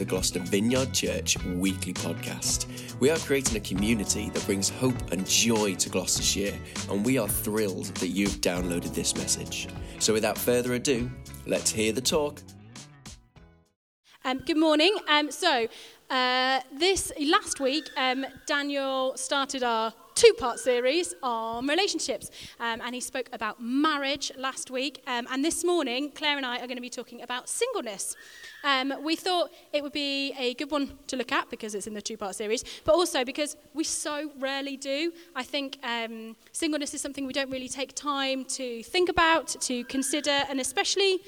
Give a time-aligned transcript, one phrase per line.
[0.00, 2.66] the Gloucester Vineyard Church weekly podcast.
[3.00, 6.58] We are creating a community that brings hope and joy to Gloucestershire,
[6.88, 9.68] and we are thrilled that you've downloaded this message.
[9.98, 11.10] So, without further ado,
[11.46, 12.40] let's hear the talk.
[14.24, 14.96] Um, good morning.
[15.06, 15.68] Um, so,
[16.08, 22.30] uh, this last week, um, Daniel started our two part series on relationships.
[22.58, 25.02] Um, and he spoke about marriage last week.
[25.06, 28.16] Um, and this morning, Claire and I are going to be talking about singleness.
[28.64, 31.94] Um, we thought it would be a good one to look at because it's in
[31.94, 35.12] the two part series, but also because we so rarely do.
[35.34, 39.84] I think um, singleness is something we don't really take time to think about, to
[39.84, 41.20] consider, and especially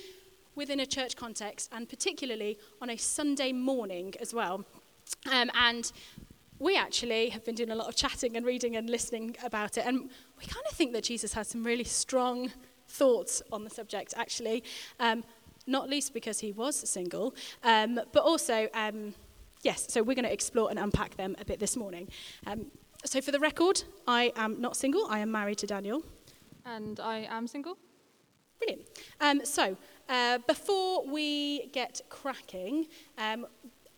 [0.55, 4.65] within a church context, and particularly on a Sunday morning as well.
[5.31, 5.91] Um, and
[6.63, 9.85] we actually have been doing a lot of chatting and reading and listening about it.
[9.85, 12.53] And we kind of think that Jesus has some really strong
[12.87, 14.63] thoughts on the subject, actually.
[15.01, 15.25] Um,
[15.67, 19.15] not least because he was single, um, but also, um,
[19.63, 22.09] yes, so we're going to explore and unpack them a bit this morning.
[22.47, 22.67] Um,
[23.05, 26.05] so, for the record, I am not single, I am married to Daniel.
[26.65, 27.77] And I am single.
[28.61, 28.89] Brilliant.
[29.21, 29.77] Um, so,
[30.09, 32.87] uh, before we get cracking,
[33.19, 33.47] um,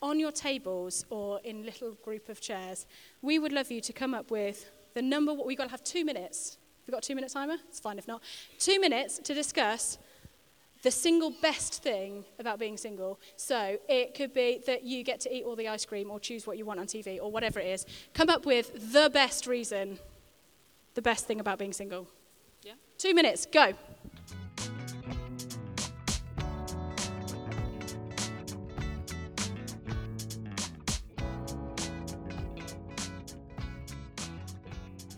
[0.05, 2.87] on your tables or in little group of chairs,
[3.23, 6.05] we would love you to come up with the number, we've got to have two
[6.05, 6.59] minutes.
[6.87, 7.57] We've got two minute timer?
[7.69, 8.23] It's fine if not.
[8.59, 9.97] Two minutes to discuss
[10.83, 13.19] the single best thing about being single.
[13.37, 16.47] So it could be that you get to eat all the ice cream or choose
[16.47, 17.87] what you want on TV or whatever it is.
[18.13, 19.99] Come up with the best reason,
[20.95, 22.07] the best thing about being single.
[22.63, 22.75] Yeah.
[22.99, 23.73] Two minutes, go.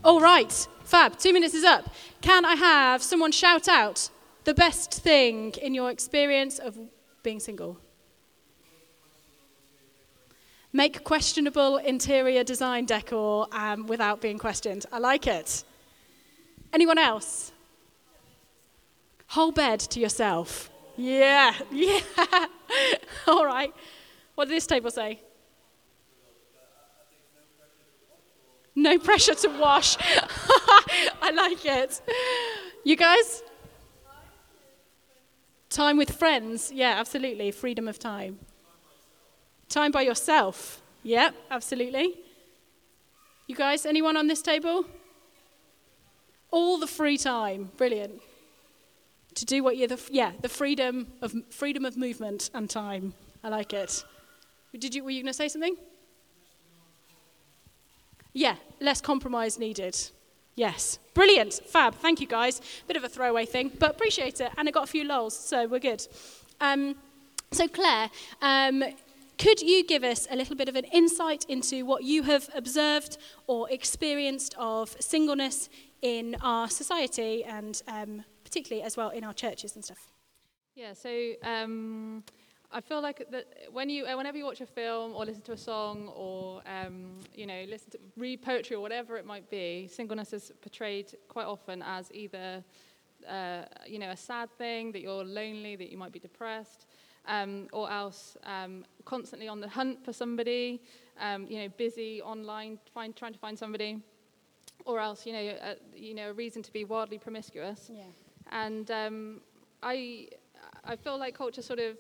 [0.06, 1.18] All right, fab.
[1.18, 1.92] Two minutes is up.
[2.20, 4.08] Can I have someone shout out
[4.44, 6.78] the best thing in your experience of
[7.24, 7.80] being single?
[10.72, 14.86] Make questionable interior design decor um, without being questioned.
[14.92, 15.64] I like it.
[16.72, 17.50] Anyone else?
[19.26, 20.70] Whole bed to yourself.
[20.96, 21.98] Yeah, yeah.
[23.26, 23.74] All right.
[24.36, 25.18] What did this table say?
[28.76, 29.97] No pressure to wash.
[31.22, 32.00] I like it.
[32.84, 33.42] You guys?
[35.70, 36.70] Time with friends.
[36.72, 37.50] Yeah, absolutely.
[37.50, 38.38] Freedom of time.
[39.70, 40.82] Time by yourself.
[41.03, 42.19] Yeah, absolutely.
[43.47, 44.84] You guys, anyone on this table?
[46.50, 47.70] All the free time.
[47.76, 48.20] Brilliant.
[49.36, 53.15] To do what you're the yeah, the freedom of freedom of movement and time.
[53.42, 54.04] I like it.
[54.78, 55.76] Did you were you going to say something?
[58.36, 59.97] Yeah, less compromise needed.
[60.56, 60.98] Yes.
[61.14, 61.54] Brilliant.
[61.54, 61.94] Fab.
[61.94, 62.60] Thank you, guys.
[62.86, 64.52] Bit of a throwaway thing, but appreciate it.
[64.58, 66.06] And I got a few lols, so we're good.
[66.60, 66.97] Um,
[67.50, 68.10] so, Claire,
[68.42, 68.84] um,
[69.38, 73.16] could you give us a little bit of an insight into what you have observed
[73.47, 75.70] or experienced of singleness
[76.03, 80.12] in our society and um, particularly as well in our churches and stuff?
[80.74, 82.22] Yeah, so um,
[82.72, 85.53] I feel like that when you, uh, whenever you watch a film or listen to
[85.53, 89.88] a song or um, you know listen to read poetry or whatever it might be,
[89.88, 92.65] singleness is portrayed quite often as either
[93.28, 96.87] uh, you know a sad thing that you're lonely, that you might be depressed,
[97.27, 100.83] um, or else um, constantly on the hunt for somebody,
[101.21, 104.00] um, you know busy online find, trying to find somebody,
[104.84, 107.91] or else you know a, you know a reason to be wildly promiscuous.
[107.93, 108.03] Yeah.
[108.50, 109.41] And um,
[109.83, 110.28] I
[110.84, 111.97] I feel like culture sort of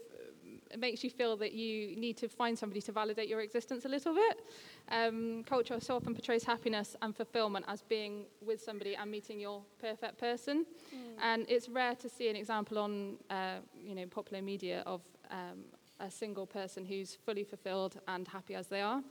[0.70, 3.88] it makes you feel that you need to find somebody to validate your existence a
[3.88, 4.40] little bit.
[4.88, 9.62] Um, culture so often portrays happiness and fulfillment as being with somebody and meeting your
[9.80, 10.66] perfect person.
[10.94, 10.98] Mm.
[11.22, 15.64] And it's rare to see an example on, uh, you know, popular media of um,
[16.00, 19.02] a single person who's fully fulfilled and happy as they are.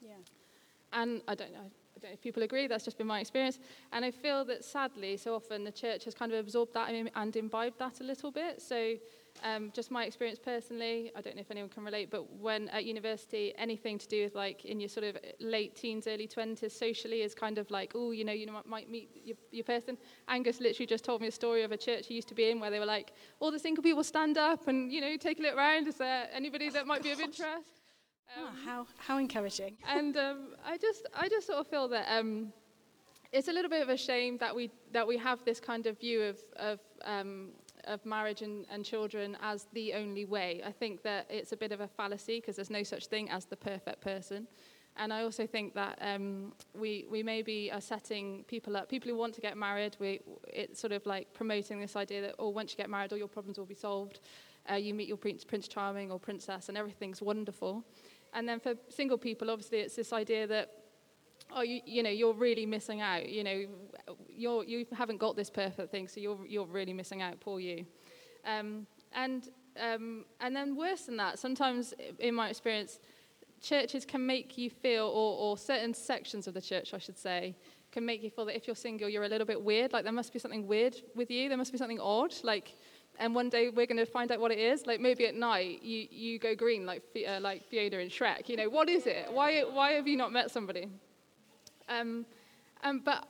[0.00, 0.12] Yeah.
[0.92, 1.70] And I don't know.
[1.98, 3.58] I don't know if people agree, that's just been my experience.
[3.92, 7.36] And I feel that sadly, so often the church has kind of absorbed that and
[7.36, 8.62] imbibed that a little bit.
[8.62, 8.94] So
[9.44, 12.84] um, just my experience personally, I don't know if anyone can relate, but when at
[12.84, 17.22] university, anything to do with like in your sort of late teens, early 20s, socially
[17.22, 19.96] is kind of like, oh, you know, you might meet your, your person.
[20.28, 22.60] Angus literally just told me a story of a church he used to be in
[22.60, 25.42] where they were like, all the single people stand up and, you know, take a
[25.42, 25.86] look around.
[25.88, 27.82] Is there anybody that might be of interest?
[28.36, 29.76] Um, oh, how, how encouraging.
[29.88, 32.52] and um, I, just, I just sort of feel that um,
[33.32, 35.98] it's a little bit of a shame that we, that we have this kind of
[35.98, 37.50] view of, of um,
[37.88, 40.62] of marriage and, and children as the only way.
[40.64, 43.46] I think that it's a bit of a fallacy because there's no such thing as
[43.46, 44.46] the perfect person.
[45.00, 49.16] And I also think that um, we, we maybe are setting people up, people who
[49.16, 50.20] want to get married, we,
[50.62, 53.28] it's sort of like promoting this idea that, oh, once you get married, all your
[53.28, 54.18] problems will be solved.
[54.70, 57.84] uh, you meet your prince, prince charming or princess, and everything's wonderful.
[58.34, 60.70] And then for single people, obviously, it's this idea that
[61.54, 63.28] oh, you, you know, you're really missing out.
[63.28, 63.64] You know,
[64.28, 67.86] you're, you haven't got this perfect thing, so you're, you're really missing out, poor you.
[68.44, 69.48] Um, and,
[69.80, 73.00] um, and then worse than that, sometimes in my experience,
[73.60, 77.56] churches can make you feel, or, or certain sections of the church, I should say,
[77.90, 79.92] can make you feel that if you're single, you're a little bit weird.
[79.92, 81.48] Like there must be something weird with you.
[81.48, 82.34] There must be something odd.
[82.42, 82.74] Like,
[83.18, 84.86] and one day we're going to find out what it is.
[84.86, 88.48] Like maybe at night you, you go green like uh, like Fiona and Shrek.
[88.48, 89.28] You know what is it?
[89.30, 90.88] Why why have you not met somebody?
[91.88, 92.26] Um,
[92.84, 93.26] um, but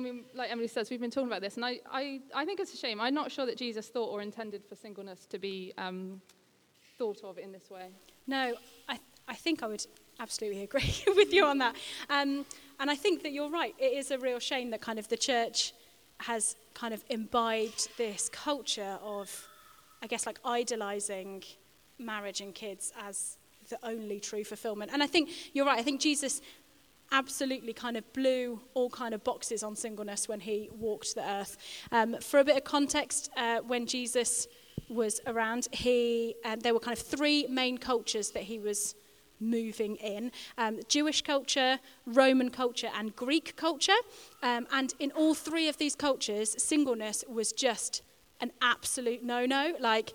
[0.00, 2.72] mean, like Emily says, we've been talking about this, and I, I, I think it's
[2.72, 3.00] a shame.
[3.00, 6.20] I'm not sure that Jesus thought or intended for singleness to be um,
[6.98, 7.88] thought of in this way.
[8.26, 8.54] No,
[8.88, 8.98] I,
[9.28, 9.84] I think I would
[10.20, 11.76] absolutely agree with you on that.
[12.08, 12.46] Um,
[12.80, 13.74] and I think that you're right.
[13.78, 15.72] It is a real shame that kind of the church
[16.18, 19.48] has kind of imbibed this culture of,
[20.02, 21.42] I guess, like idolizing
[21.98, 23.36] marriage and kids as
[23.68, 24.90] the only true fulfillment.
[24.92, 25.78] And I think you're right.
[25.78, 26.40] I think Jesus
[27.12, 31.56] absolutely kind of blew all kind of boxes on singleness when he walked the earth.
[31.92, 34.48] Um, for a bit of context, uh, when Jesus
[34.88, 38.94] was around, he um, there were kind of three main cultures that he was
[39.40, 44.00] moving in um, Jewish culture, Roman culture, and Greek culture.
[44.42, 48.02] Um, and in all three of these cultures, singleness was just
[48.40, 49.74] an absolute no no.
[49.80, 50.12] Like,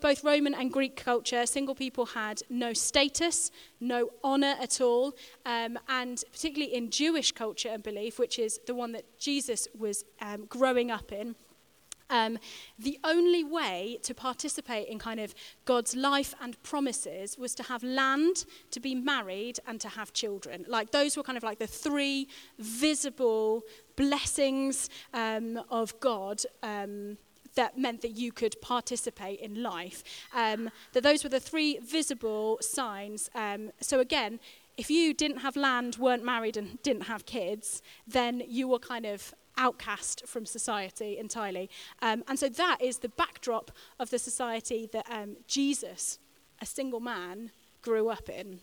[0.00, 5.14] both Roman and Greek culture, single people had no status, no honor at all.
[5.44, 10.04] Um, and particularly in Jewish culture and belief, which is the one that Jesus was
[10.20, 11.34] um, growing up in,
[12.10, 12.38] um,
[12.78, 15.34] the only way to participate in kind of
[15.64, 20.64] God's life and promises was to have land, to be married, and to have children.
[20.68, 22.28] Like those were kind of like the three
[22.58, 23.62] visible
[23.96, 26.42] blessings um, of God.
[26.62, 27.18] Um,
[27.56, 30.02] that meant that you could participate in life.
[30.34, 33.28] Um, that those were the three visible signs.
[33.34, 34.38] Um, so again,
[34.76, 39.06] if you didn't have land, weren't married, and didn't have kids, then you were kind
[39.06, 41.70] of outcast from society entirely.
[42.02, 46.18] Um, and so that is the backdrop of the society that um, Jesus,
[46.60, 47.50] a single man,
[47.82, 48.60] grew up in.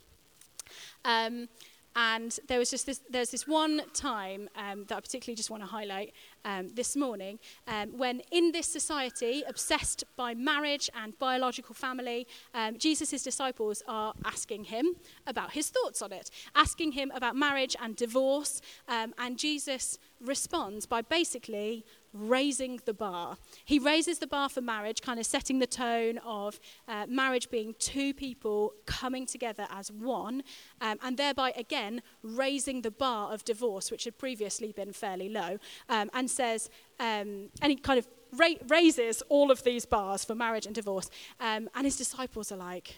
[1.04, 1.50] Um,
[1.96, 5.62] and there was just this, there's this one time um, that I particularly just want
[5.62, 6.14] to highlight
[6.46, 12.78] um, this morning um, when, in this society, obsessed by marriage and biological family, um,
[12.78, 14.96] Jesus' disciples are asking him
[15.28, 18.62] about his thoughts on it, asking him about marriage and divorce.
[18.88, 23.38] Um, and Jesus responds by basically raising the bar.
[23.66, 27.74] He raises the bar for marriage, kind of setting the tone of uh, marriage being
[27.80, 30.44] two people coming together as one,
[30.80, 35.58] um, and thereby again raising the bar of divorce, which had previously been fairly low,
[35.90, 36.70] um, and says,
[37.00, 38.08] um, and he kind of
[38.38, 41.10] ra- raises all of these bars for marriage and divorce.
[41.40, 42.98] Um, and his disciples are like,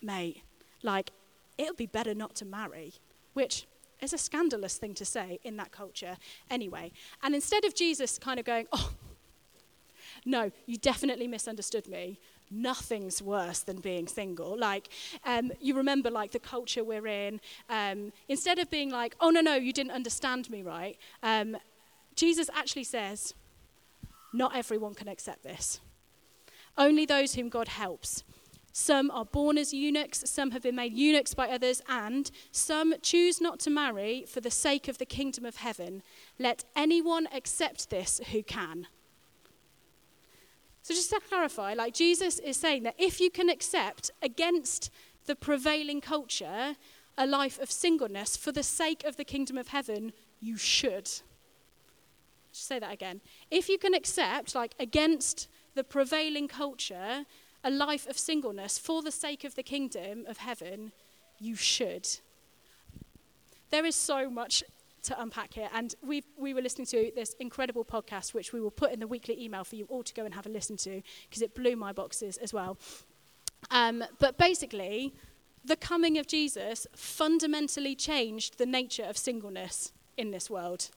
[0.00, 0.42] mate,
[0.82, 1.10] like,
[1.56, 2.94] it'll be better not to marry,
[3.34, 3.66] which
[4.00, 6.16] is a scandalous thing to say in that culture
[6.50, 6.90] anyway.
[7.22, 8.90] And instead of Jesus kind of going, oh,
[10.24, 12.18] no, you definitely misunderstood me.
[12.50, 14.58] Nothing's worse than being single.
[14.58, 14.88] Like,
[15.24, 17.40] um, you remember, like, the culture we're in.
[17.70, 21.56] Um, instead of being like, oh, no, no, you didn't understand me right, um,
[22.14, 23.34] Jesus actually says,
[24.32, 25.80] not everyone can accept this.
[26.76, 28.24] Only those whom God helps.
[28.72, 33.38] Some are born as eunuchs, some have been made eunuchs by others, and some choose
[33.38, 36.02] not to marry for the sake of the kingdom of heaven.
[36.38, 38.86] Let anyone accept this who can.
[40.82, 44.90] So, just to clarify, like Jesus is saying that if you can accept against
[45.26, 46.76] the prevailing culture
[47.18, 51.10] a life of singleness for the sake of the kingdom of heaven, you should.
[52.52, 53.20] Say that again.
[53.50, 57.24] If you can accept, like, against the prevailing culture,
[57.64, 60.92] a life of singleness for the sake of the kingdom of heaven,
[61.38, 62.08] you should.
[63.70, 64.62] There is so much
[65.04, 68.70] to unpack here, and we we were listening to this incredible podcast, which we will
[68.70, 71.02] put in the weekly email for you all to go and have a listen to,
[71.28, 72.78] because it blew my boxes as well.
[73.70, 75.14] Um, but basically,
[75.64, 80.90] the coming of Jesus fundamentally changed the nature of singleness in this world.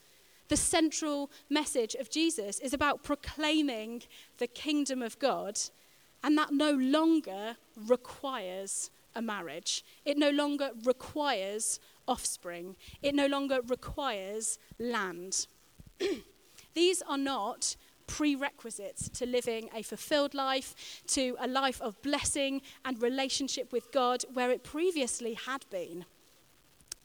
[0.47, 4.03] The central message of Jesus is about proclaiming
[4.37, 5.59] the kingdom of God
[6.23, 9.83] and that no longer requires a marriage.
[10.05, 12.75] It no longer requires offspring.
[13.01, 15.47] It no longer requires land.
[16.73, 17.75] These are not
[18.07, 24.23] prerequisites to living a fulfilled life, to a life of blessing and relationship with God
[24.33, 26.05] where it previously had been.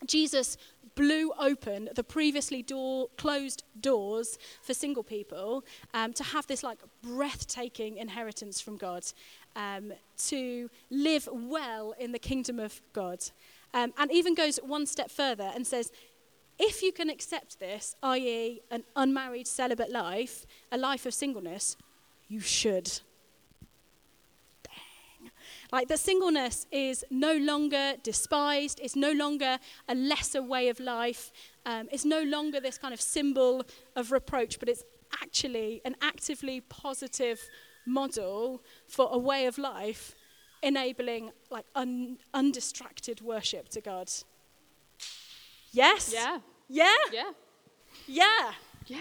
[0.07, 0.57] Jesus
[0.95, 5.65] blew open the previously door, closed doors for single people
[5.95, 9.05] um, to have this like breathtaking inheritance from God,
[9.57, 9.93] um,
[10.27, 13.21] to live well in the kingdom of God.
[13.73, 15.93] Um, and even goes one step further and says,
[16.59, 21.77] if you can accept this, i.e., an unmarried celibate life, a life of singleness,
[22.29, 23.01] you should.
[25.73, 29.59] Like that singleness is no longer despised, it's no longer
[29.89, 31.33] a lesser way of life,
[31.65, 34.83] um, it's no longer this kind of symbol of reproach, but it's
[35.23, 37.41] actually an actively positive
[37.87, 40.15] model for a way of life
[40.63, 44.11] enabling like un, undistracted worship to God.
[45.73, 46.13] Yes?
[46.13, 46.39] Yeah.
[46.69, 46.95] Yeah?
[47.13, 47.31] Yeah.
[48.07, 48.53] Yeah.
[48.87, 49.01] Yeah.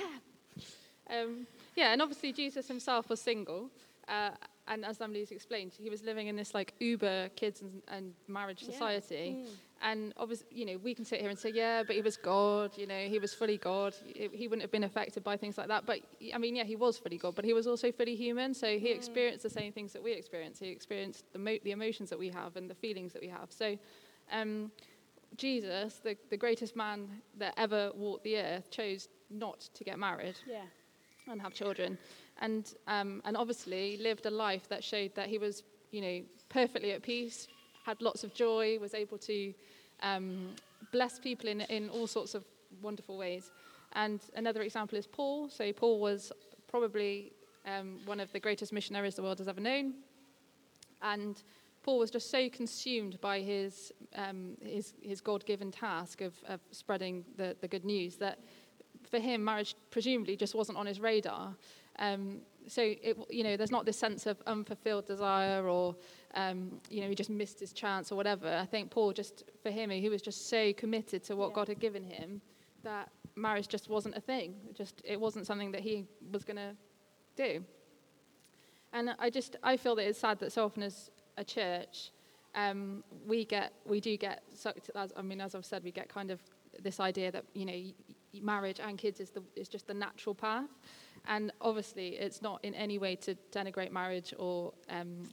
[1.10, 3.70] Um, yeah, and obviously Jesus himself was single.
[4.08, 4.32] Uh,
[4.70, 8.62] and as Emily's explained, he was living in this like uber kids and, and marriage
[8.64, 8.72] Yeah.
[8.72, 9.38] society.
[9.40, 9.48] Mm.
[9.82, 12.78] And obviously, you know, we can sit here and say, yeah, but he was God,
[12.78, 13.96] you know, he was fully God.
[14.06, 15.86] He he wouldn't have been affected by things like that.
[15.86, 16.00] But,
[16.34, 18.54] I mean, yeah, he was fully God, but he was also fully human.
[18.54, 20.60] So he experienced the same things that we experience.
[20.60, 23.48] He experienced the, mo- the emotions that we have and the feelings that we have.
[23.52, 23.78] So
[24.34, 24.70] um,
[25.38, 27.08] Jesus, the, the greatest man
[27.38, 30.64] that ever walked the earth, chose not to get married Yeah.
[31.32, 31.98] and have children,
[32.40, 36.92] and um, and obviously lived a life that showed that he was, you know, perfectly
[36.92, 37.48] at peace,
[37.86, 39.54] had lots of joy, was able to
[40.02, 40.56] um,
[40.92, 42.44] bless people in in all sorts of
[42.82, 43.52] wonderful ways.
[43.94, 45.50] And another example is Paul.
[45.50, 46.32] So Paul was
[46.68, 47.32] probably
[47.66, 49.94] um, one of the greatest missionaries the world has ever known,
[51.02, 51.42] and
[51.84, 57.26] Paul was just so consumed by his um, his, his God-given task of, of spreading
[57.38, 58.40] the, the good news that
[59.10, 61.56] for him, marriage presumably just wasn't on his radar.
[62.00, 65.96] Um, so, it, you know, there's not this sense of unfulfilled desire or,
[66.36, 68.48] um, you know, he just missed his chance or whatever.
[68.48, 71.56] I think Paul just, for him, he was just so committed to what Yeah.
[71.56, 72.42] God had given him
[72.84, 74.56] that marriage just wasn't a thing.
[74.70, 76.76] It just, it wasn't something that he was going to
[77.36, 77.64] do.
[78.94, 82.12] And I just, I feel that it's sad that so often as a church,
[82.56, 86.10] um, we get, we do get sucked, as, I mean, as I've said, we get
[86.10, 86.40] kind of
[86.82, 87.80] this idea that, you know,
[88.42, 90.70] marriage and kids is, the, is just the natural path.
[91.28, 95.30] And obviously, it's not in any way to denigrate marriage or um,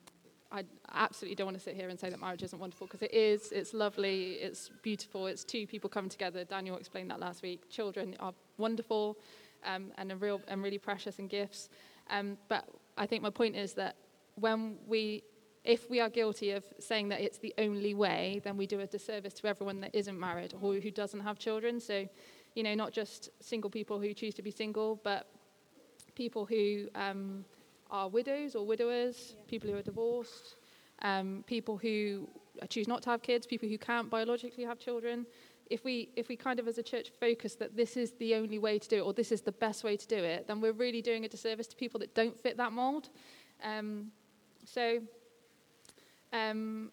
[0.51, 3.13] I absolutely don't want to sit here and say that marriage isn't wonderful because it
[3.13, 3.53] is.
[3.53, 4.33] It's lovely.
[4.35, 5.27] It's beautiful.
[5.27, 6.45] It's two people coming together.
[6.45, 7.69] Daniel explained that last week.
[7.69, 9.19] Children are wonderful
[9.65, 11.69] um, and are real and really precious and gifts.
[12.11, 13.97] Um, but I think my point is that
[14.37, 15.25] when we,
[15.65, 18.87] if we are guilty of saying that it's the only way, then we do a
[18.87, 21.81] disservice to everyone that isn't married or who doesn't have children.
[21.81, 22.09] So,
[22.55, 25.27] you know, not just single people who choose to be single, but
[26.17, 27.45] people who um,
[27.91, 30.57] are widows or widowers, people who are divorced,
[31.03, 32.29] um, people who
[32.69, 35.27] choose not to have kids, people who can't biologically have children.
[35.69, 38.59] If we, if we kind of as a church focus that this is the only
[38.59, 40.73] way to do it or this is the best way to do it, then we're
[40.73, 43.11] really doing a disservice to people that don't fit that mold.
[43.63, 44.11] Um,
[44.65, 45.01] so
[46.33, 46.91] um,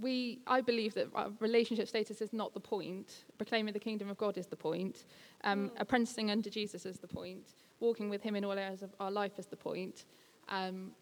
[0.00, 3.24] we, I believe that uh, relationship status is not the point.
[3.38, 5.04] Proclaiming the kingdom of God is the point.
[5.44, 7.54] Um, Apprenticing under Jesus is the point.
[7.80, 10.04] Walking with Him in all areas of our life is the point.
[10.48, 10.92] Um,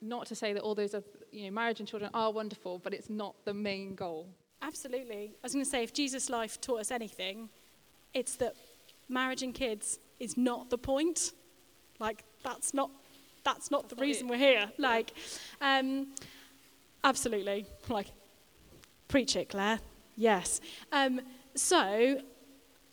[0.00, 2.94] not to say that all those, are, you know, marriage and children are wonderful, but
[2.94, 4.28] it's not the main goal.
[4.62, 5.32] Absolutely.
[5.34, 7.48] I was going to say, if Jesus' life taught us anything,
[8.14, 8.54] it's that
[9.08, 11.32] marriage and kids is not the point.
[11.98, 12.90] Like, that's not,
[13.44, 14.30] that's not the not reason it.
[14.30, 14.70] we're here.
[14.78, 15.12] Like,
[15.60, 16.08] um,
[17.02, 17.66] absolutely.
[17.88, 18.08] Like,
[19.08, 19.80] preach it, Claire.
[20.16, 20.60] Yes.
[20.92, 21.20] Um,
[21.54, 22.20] so,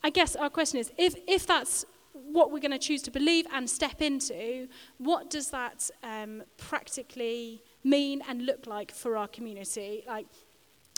[0.03, 1.85] I guess our question is if, if that's
[2.31, 4.67] what we're going to choose to believe and step into,
[4.97, 10.03] what does that um, practically mean and look like for our community?
[10.07, 10.27] Like,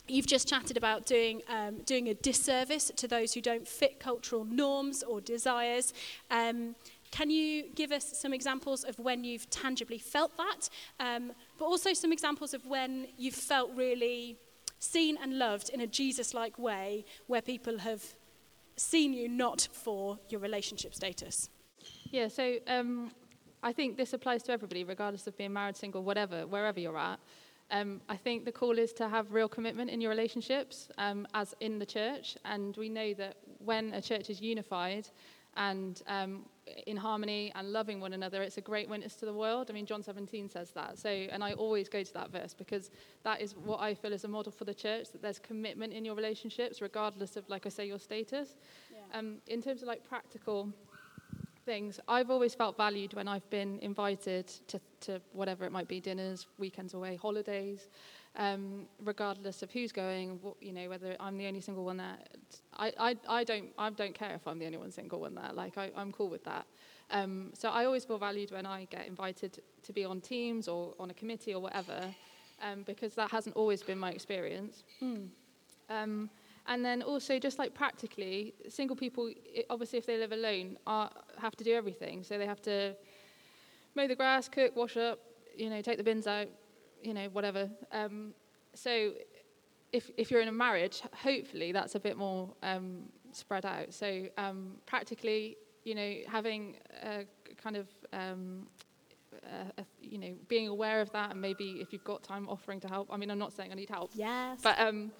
[0.09, 4.45] You've just chatted about doing, um, doing a disservice to those who don't fit cultural
[4.45, 5.93] norms or desires.
[6.31, 6.75] Um,
[7.11, 10.69] can you give us some examples of when you've tangibly felt that,
[11.01, 14.37] um, but also some examples of when you've felt really
[14.79, 18.15] seen and loved in a Jesus like way where people have
[18.77, 21.49] seen you not for your relationship status?
[22.11, 23.11] Yeah, so um,
[23.63, 27.19] I think this applies to everybody, regardless of being married, single, whatever, wherever you're at.
[27.69, 31.53] Um, I think the call is to have real commitment in your relationships, um, as
[31.59, 32.37] in the church.
[32.45, 35.09] And we know that when a church is unified
[35.57, 36.45] and um,
[36.85, 39.67] in harmony and loving one another, it's a great witness to the world.
[39.69, 40.97] I mean, John 17 says that.
[40.97, 42.91] So, and I always go to that verse because
[43.23, 46.05] that is what I feel is a model for the church that there's commitment in
[46.05, 48.55] your relationships, regardless of, like I say, your status.
[49.13, 50.73] Um, in terms of like practical
[51.67, 51.99] things.
[52.07, 56.47] I've always felt valued when I've been invited to, to whatever it might be dinners,
[56.57, 57.89] weekends away, holidays,
[58.37, 62.17] um, regardless of who's going, what, you know, whether I'm the only single one there.
[62.77, 65.49] I, I, I, don't, I don't care if I'm the only one single one there.
[65.53, 66.65] Like, I, I'm cool with that.
[67.09, 70.93] Um, so I always feel valued when I get invited to be on teams or
[70.99, 72.13] on a committee or whatever,
[72.61, 74.83] um, because that hasn't always been my experience.
[75.01, 75.29] Mm.
[75.89, 76.29] Um,
[76.67, 79.31] and then also, just like practically, single people,
[79.69, 82.23] obviously, if they live alone, are, have to do everything.
[82.23, 82.93] So they have to
[83.95, 85.19] mow the grass, cook, wash up,
[85.55, 86.49] you know, take the bins out,
[87.03, 87.69] you know, whatever.
[87.91, 88.33] Um,
[88.73, 89.13] so
[89.91, 93.93] if, if you're in a marriage, hopefully that's a bit more um, spread out.
[93.93, 97.25] So um, practically, you know, having a
[97.61, 98.67] kind of, um,
[99.43, 102.79] a, a, you know, being aware of that and maybe if you've got time offering
[102.81, 103.07] to help.
[103.11, 104.11] I mean, I'm not saying I need help.
[104.13, 104.59] Yes.
[104.61, 105.11] But, um,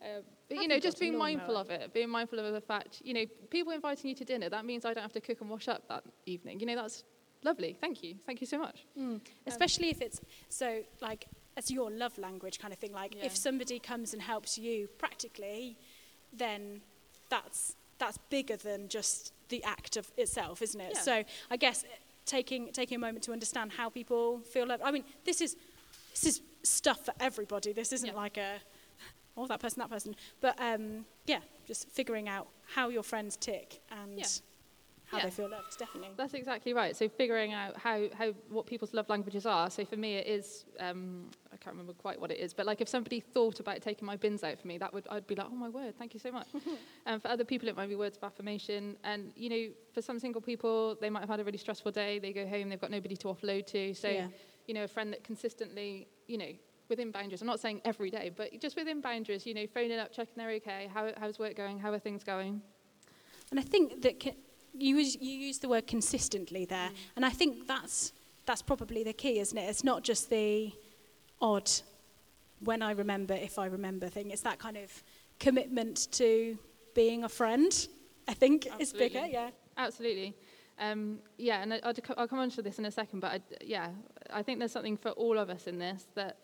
[0.00, 3.14] uh, but you know, just being mindful of it, being mindful of the fact, you
[3.14, 5.68] know, people inviting you to dinner, that means I don't have to cook and wash
[5.68, 6.58] up that evening.
[6.60, 7.04] You know, that's
[7.42, 7.76] lovely.
[7.80, 8.16] Thank you.
[8.26, 8.86] Thank you so much.
[8.98, 9.14] Mm.
[9.14, 12.92] Um, Especially if it's so like it's your love language kind of thing.
[12.92, 13.24] Like yeah.
[13.24, 15.76] if somebody comes and helps you practically,
[16.32, 16.80] then
[17.28, 20.92] that's that's bigger than just the act of itself, isn't it?
[20.94, 21.00] Yeah.
[21.00, 21.84] So I guess
[22.24, 24.66] taking taking a moment to understand how people feel.
[24.66, 24.82] Loved.
[24.82, 25.56] I mean, this is
[26.10, 27.72] this is stuff for everybody.
[27.72, 28.14] This isn't yeah.
[28.14, 28.56] like a
[29.36, 30.16] oh that person, that person.
[30.40, 34.42] But um, yeah, just figuring out how your friends tick and.
[35.12, 35.24] How yeah.
[35.24, 36.08] they feel loved, definitely.
[36.16, 36.96] That's exactly right.
[36.96, 39.68] So figuring out how, how what people's love languages are.
[39.68, 42.80] So for me, it is um, I can't remember quite what it is, but like
[42.80, 45.48] if somebody thought about taking my bins out for me, that would I'd be like,
[45.50, 46.48] oh my word, thank you so much.
[47.04, 48.96] and for other people, it might be words of affirmation.
[49.04, 52.18] And you know, for some single people, they might have had a really stressful day.
[52.18, 53.92] They go home, they've got nobody to offload to.
[53.92, 54.28] So yeah.
[54.66, 56.52] you know, a friend that consistently, you know,
[56.88, 57.42] within boundaries.
[57.42, 59.44] I'm not saying every day, but just within boundaries.
[59.44, 60.88] You know, phoning up, checking they're okay.
[60.94, 61.78] How how's work going?
[61.78, 62.62] How are things going?
[63.50, 64.34] And I think that
[64.74, 66.96] you use, you use the word consistently there, mm.
[67.16, 68.12] and I think that's
[68.46, 69.68] that's probably the key, isn't it?
[69.68, 70.72] It's not just the
[71.40, 71.70] odd
[72.64, 74.30] when I remember, if I remember thing.
[74.30, 75.02] It's that kind of
[75.38, 76.58] commitment to
[76.94, 77.72] being a friend.
[78.28, 78.82] I think Absolutely.
[78.84, 79.26] is bigger.
[79.26, 79.50] Yeah.
[79.76, 80.34] Absolutely.
[80.78, 83.90] Um, yeah, and I, will come on to this in a second, but I, yeah,
[84.32, 86.38] I think there's something for all of us in this that,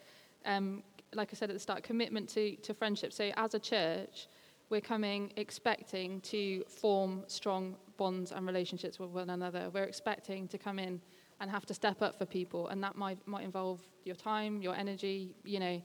[0.45, 0.83] um,
[1.14, 3.12] like I said at the start, commitment to, to friendship.
[3.12, 4.29] So as a church,
[4.71, 9.71] we're coming expecting to form strong bonds and relationships with one another.
[9.73, 11.01] We're expecting to come in
[11.41, 14.75] and have to step up for people, and that might, might involve your time, your
[14.75, 15.35] energy.
[15.45, 15.83] You know,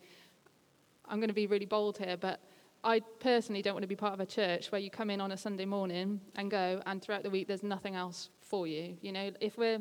[1.07, 2.41] I'm going to be really bold here, but
[2.83, 5.31] I personally don't want to be part of a church where you come in on
[5.31, 8.97] a Sunday morning and go, and throughout the week there's nothing else for you.
[9.01, 9.79] You know, if we're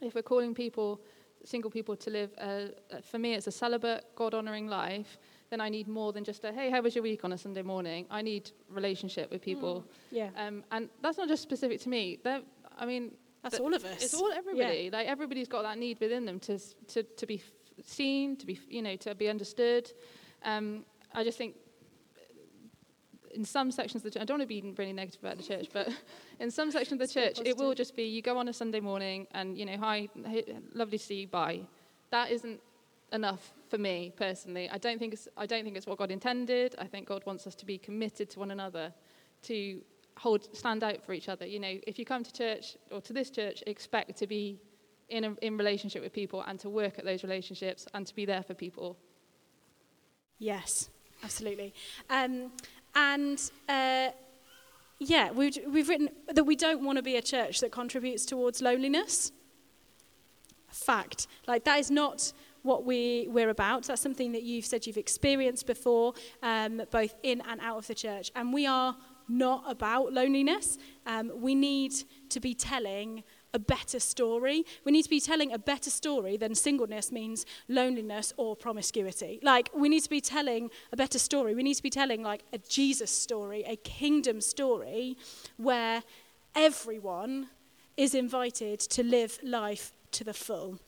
[0.00, 1.00] if we're calling people,
[1.44, 2.70] single people, to live, a,
[3.02, 5.18] for me, it's a celibate, God-honoring life
[5.50, 7.62] then I need more than just a, hey, how was your week on a Sunday
[7.62, 8.06] morning?
[8.10, 9.82] I need relationship with people.
[9.82, 10.28] Mm, yeah.
[10.36, 12.18] Um, and that's not just specific to me.
[12.22, 12.40] They're,
[12.78, 14.02] I mean, that's all of us.
[14.02, 14.90] It's all everybody.
[14.92, 14.98] Yeah.
[14.98, 16.58] Like everybody's got that need within them to,
[16.88, 17.42] to, to be
[17.84, 19.90] seen, to be, you know, to be understood.
[20.44, 21.56] Um, I just think
[23.34, 25.42] in some sections of the church, I don't want to be really negative about the
[25.42, 25.88] church, but
[26.40, 28.80] in some sections of the church, it will just be you go on a Sunday
[28.80, 30.08] morning and, you know, hi,
[30.74, 31.60] lovely to see you, bye.
[32.10, 32.60] That isn't
[33.12, 34.68] enough for me personally.
[34.70, 36.74] I don't think it's, I don't think it's what God intended.
[36.78, 38.92] I think God wants us to be committed to one another,
[39.42, 39.80] to
[40.16, 41.46] hold, stand out for each other.
[41.46, 44.58] You know, if you come to church or to this church, expect to be
[45.08, 48.24] in a, in relationship with people and to work at those relationships and to be
[48.24, 48.96] there for people.
[50.38, 50.88] Yes,
[51.24, 51.74] absolutely.
[52.08, 52.52] Um,
[52.94, 54.08] and uh,
[54.98, 58.62] yeah, we've, we've written that we don't want to be a church that contributes towards
[58.62, 59.32] loneliness.
[60.68, 61.26] Fact.
[61.48, 63.84] Like, that is not what we, we're about.
[63.84, 67.94] That's something that you've said you've experienced before, um, both in and out of the
[67.94, 68.30] church.
[68.34, 68.96] And we are
[69.28, 70.78] not about loneliness.
[71.06, 71.92] Um, we need
[72.30, 74.64] to be telling a better story.
[74.84, 79.40] We need to be telling a better story than singleness means loneliness or promiscuity.
[79.42, 81.54] Like, we need to be telling a better story.
[81.54, 85.16] We need to be telling, like, a Jesus story, a kingdom story
[85.56, 86.02] where
[86.54, 87.48] everyone
[87.96, 90.78] is invited to live life to the full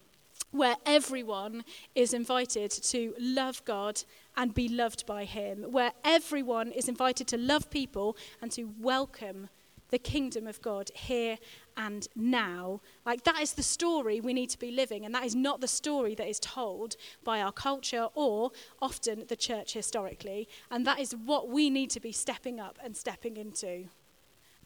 [0.53, 4.05] where everyone is invited to love God
[4.37, 9.49] and be loved by Him, where everyone is invited to love people and to welcome
[9.93, 11.39] the kingdom of God here
[11.77, 12.81] and now.
[13.05, 15.69] Like, that is the story we need to be living, and that is not the
[15.69, 20.49] story that is told by our culture or often the church historically.
[20.71, 23.89] And that is what we need to be stepping up and stepping into.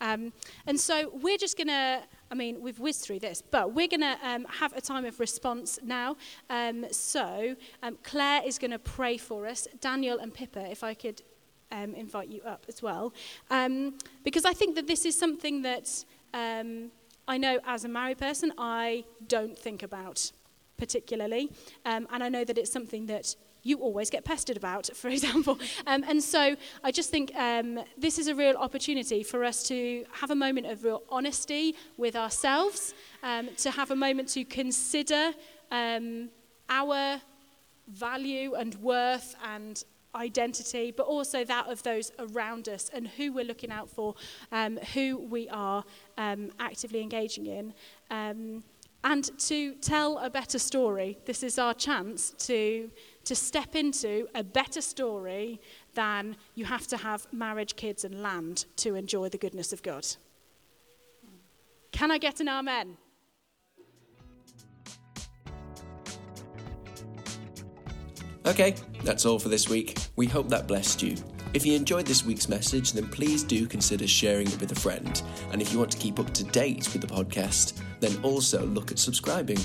[0.01, 0.33] Um,
[0.67, 4.01] and so we're just going to, I mean, we've whizzed through this, but we're going
[4.01, 6.17] to um, have a time of response now.
[6.51, 9.67] Um, so um, Claire is going to pray for us.
[9.81, 11.23] Daniel and Pippa, if I could
[11.73, 13.13] um, invite you up as well.
[13.51, 16.05] Um, because I think that this is something that
[16.35, 20.31] I know as a married person, I don't think about
[20.77, 21.51] particularly.
[21.85, 23.35] And I know that it's something that
[23.67, 25.59] you always get pestered about, for example.
[25.87, 30.05] Um, and so I just think um, this is a real opportunity for us to
[30.13, 35.33] have a moment of real honesty with ourselves, um, to have a moment to consider
[35.71, 36.29] um,
[36.69, 37.21] our
[37.89, 43.45] value and worth and identity, but also that of those around us and who we're
[43.45, 44.15] looking out for,
[44.51, 45.85] um, who we are
[46.17, 47.75] um, actively engaging in.
[48.11, 48.65] Um,
[49.07, 51.17] and to tell a better story.
[51.27, 52.91] This is our chance to,
[53.25, 55.61] to step into a better story
[55.95, 60.05] than you have to have marriage, kids, and land to enjoy the goodness of God.
[61.93, 62.97] Can I get an amen?
[68.45, 69.99] Okay, that's all for this week.
[70.17, 71.17] We hope that blessed you.
[71.55, 75.23] If you enjoyed this week's message, then please do consider sharing it with a friend.
[75.53, 78.91] And if you want to keep up to date with the podcast, then also look
[78.91, 79.59] at subscribing.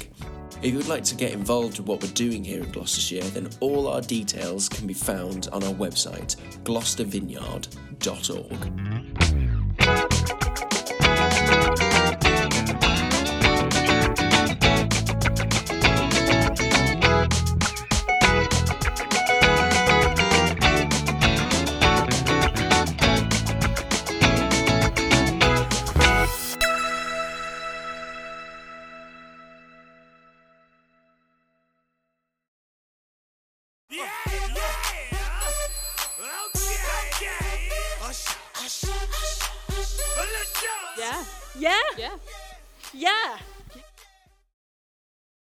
[0.61, 3.49] If you would like to get involved with what we're doing here in Gloucestershire, then
[3.61, 9.40] all our details can be found on our website, gloucestervineyard.org.